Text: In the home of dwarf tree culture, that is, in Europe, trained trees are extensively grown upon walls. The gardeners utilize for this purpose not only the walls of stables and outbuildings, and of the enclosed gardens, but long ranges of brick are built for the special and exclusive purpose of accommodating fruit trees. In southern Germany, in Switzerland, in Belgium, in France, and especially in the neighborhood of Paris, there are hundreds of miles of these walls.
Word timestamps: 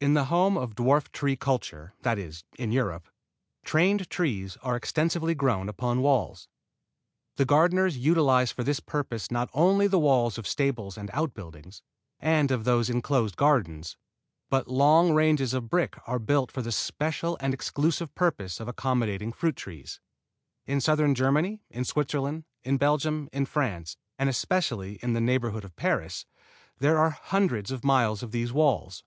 In 0.00 0.14
the 0.14 0.26
home 0.26 0.56
of 0.56 0.76
dwarf 0.76 1.10
tree 1.10 1.34
culture, 1.34 1.92
that 2.02 2.16
is, 2.16 2.44
in 2.60 2.70
Europe, 2.70 3.08
trained 3.64 4.08
trees 4.08 4.56
are 4.62 4.76
extensively 4.76 5.34
grown 5.34 5.68
upon 5.68 6.00
walls. 6.00 6.46
The 7.38 7.44
gardeners 7.44 7.98
utilize 7.98 8.52
for 8.52 8.62
this 8.62 8.78
purpose 8.78 9.32
not 9.32 9.50
only 9.52 9.88
the 9.88 9.98
walls 9.98 10.38
of 10.38 10.46
stables 10.46 10.96
and 10.96 11.10
outbuildings, 11.12 11.82
and 12.20 12.52
of 12.52 12.62
the 12.62 12.78
enclosed 12.88 13.34
gardens, 13.34 13.96
but 14.48 14.68
long 14.68 15.10
ranges 15.12 15.52
of 15.52 15.68
brick 15.68 15.98
are 16.06 16.20
built 16.20 16.52
for 16.52 16.62
the 16.62 16.70
special 16.70 17.36
and 17.40 17.52
exclusive 17.52 18.14
purpose 18.14 18.60
of 18.60 18.68
accommodating 18.68 19.32
fruit 19.32 19.56
trees. 19.56 19.98
In 20.66 20.80
southern 20.80 21.16
Germany, 21.16 21.64
in 21.68 21.84
Switzerland, 21.84 22.44
in 22.62 22.76
Belgium, 22.76 23.28
in 23.32 23.44
France, 23.44 23.96
and 24.20 24.28
especially 24.28 25.00
in 25.02 25.14
the 25.14 25.20
neighborhood 25.20 25.64
of 25.64 25.74
Paris, 25.74 26.26
there 26.78 26.96
are 26.96 27.10
hundreds 27.10 27.72
of 27.72 27.82
miles 27.82 28.22
of 28.22 28.30
these 28.30 28.52
walls. 28.52 29.02